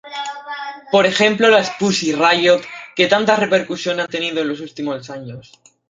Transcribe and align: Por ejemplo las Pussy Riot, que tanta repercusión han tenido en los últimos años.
Por 0.91 1.05
ejemplo 1.05 1.47
las 1.49 1.69
Pussy 1.77 2.13
Riot, 2.15 2.63
que 2.95 3.05
tanta 3.05 3.35
repercusión 3.35 3.99
han 3.99 4.07
tenido 4.07 4.41
en 4.41 4.47
los 4.47 4.59
últimos 4.59 5.07
años. 5.11 5.51